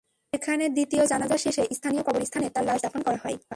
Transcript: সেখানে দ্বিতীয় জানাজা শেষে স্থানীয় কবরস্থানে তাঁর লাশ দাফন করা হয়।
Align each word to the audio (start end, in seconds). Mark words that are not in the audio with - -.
সেখানে 0.33 0.65
দ্বিতীয় 0.69 1.03
জানাজা 1.05 1.37
শেষে 1.37 1.63
স্থানীয় 1.73 2.03
কবরস্থানে 2.03 2.47
তাঁর 2.49 2.65
লাশ 2.65 2.79
দাফন 2.81 3.01
করা 3.01 3.19
হয়। 3.23 3.37